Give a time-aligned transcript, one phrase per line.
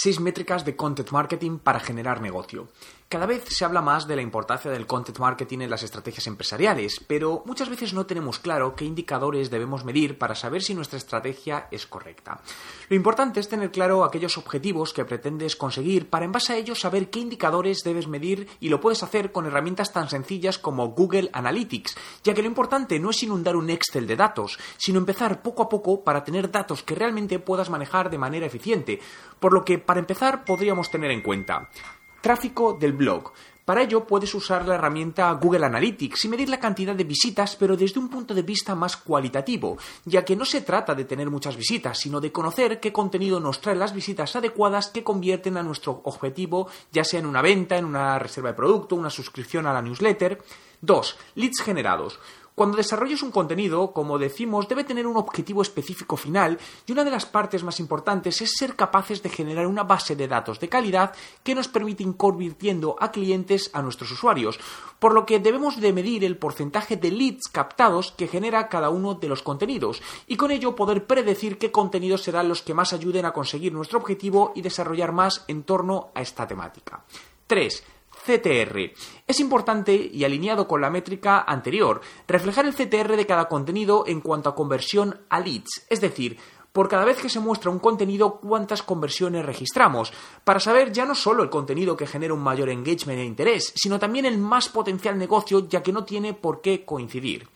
[0.00, 2.68] Seis métricas de content marketing para generar negocio.
[3.08, 7.02] Cada vez se habla más de la importancia del content marketing en las estrategias empresariales,
[7.04, 11.66] pero muchas veces no tenemos claro qué indicadores debemos medir para saber si nuestra estrategia
[11.70, 12.40] es correcta.
[12.88, 16.80] Lo importante es tener claro aquellos objetivos que pretendes conseguir para en base a ellos
[16.80, 21.30] saber qué indicadores debes medir y lo puedes hacer con herramientas tan sencillas como Google
[21.32, 25.62] Analytics, ya que lo importante no es inundar un Excel de datos, sino empezar poco
[25.62, 29.00] a poco para tener datos que realmente puedas manejar de manera eficiente,
[29.40, 31.70] por lo que para empezar podríamos tener en cuenta
[32.20, 33.32] Tráfico del blog.
[33.64, 37.74] Para ello puedes usar la herramienta Google Analytics y medir la cantidad de visitas, pero
[37.74, 41.56] desde un punto de vista más cualitativo, ya que no se trata de tener muchas
[41.56, 46.02] visitas, sino de conocer qué contenido nos trae las visitas adecuadas que convierten a nuestro
[46.04, 49.80] objetivo, ya sea en una venta, en una reserva de producto, una suscripción a la
[49.80, 50.42] newsletter.
[50.82, 51.16] 2.
[51.36, 52.20] Leads generados.
[52.58, 57.12] Cuando desarrolles un contenido, como decimos, debe tener un objetivo específico final y una de
[57.12, 61.14] las partes más importantes es ser capaces de generar una base de datos de calidad
[61.44, 64.58] que nos permite ir convirtiendo a clientes a nuestros usuarios,
[64.98, 69.14] por lo que debemos de medir el porcentaje de leads captados que genera cada uno
[69.14, 73.24] de los contenidos y con ello poder predecir qué contenidos serán los que más ayuden
[73.24, 77.04] a conseguir nuestro objetivo y desarrollar más en torno a esta temática.
[77.46, 78.92] 3 CTR.
[79.26, 84.20] Es importante, y alineado con la métrica anterior, reflejar el CTR de cada contenido en
[84.20, 86.38] cuanto a conversión a leads, es decir,
[86.72, 90.12] por cada vez que se muestra un contenido cuántas conversiones registramos,
[90.44, 93.98] para saber ya no solo el contenido que genera un mayor engagement e interés, sino
[93.98, 97.48] también el más potencial negocio ya que no tiene por qué coincidir.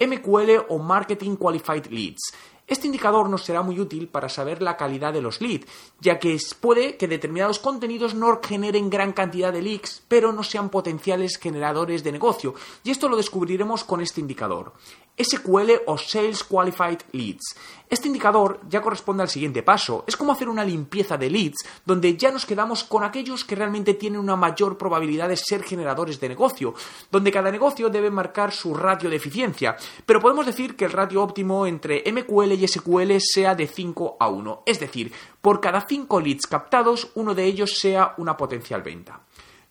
[0.00, 2.32] MQL o Marketing Qualified Leads.
[2.68, 5.66] Este indicador nos será muy útil para saber la calidad de los leads,
[6.00, 10.68] ya que puede que determinados contenidos no generen gran cantidad de leads, pero no sean
[10.68, 14.74] potenciales generadores de negocio, y esto lo descubriremos con este indicador.
[15.18, 17.56] SQL o Sales Qualified Leads.
[17.90, 20.04] Este indicador ya corresponde al siguiente paso.
[20.06, 23.94] Es como hacer una limpieza de leads donde ya nos quedamos con aquellos que realmente
[23.94, 26.74] tienen una mayor probabilidad de ser generadores de negocio,
[27.10, 29.76] donde cada negocio debe marcar su ratio de eficiencia.
[30.04, 34.28] Pero podemos decir que el ratio óptimo entre MQL y SQL sea de 5 a
[34.28, 34.62] 1.
[34.66, 39.20] Es decir, por cada 5 leads captados, uno de ellos sea una potencial venta.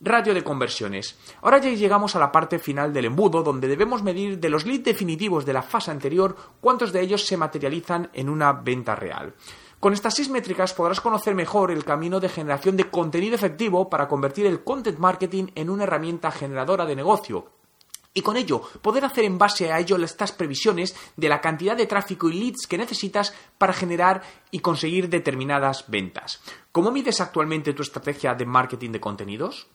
[0.00, 1.16] Radio de conversiones.
[1.42, 4.84] Ahora ya llegamos a la parte final del embudo donde debemos medir de los leads
[4.84, 9.34] definitivos de la fase anterior cuántos de ellos se materializan en una venta real.
[9.78, 14.08] Con estas seis métricas podrás conocer mejor el camino de generación de contenido efectivo para
[14.08, 17.61] convertir el content marketing en una herramienta generadora de negocio
[18.14, 21.86] y con ello poder hacer en base a ello estas previsiones de la cantidad de
[21.86, 26.40] tráfico y leads que necesitas para generar y conseguir determinadas ventas.
[26.72, 29.68] ¿Cómo mides actualmente tu estrategia de marketing de contenidos?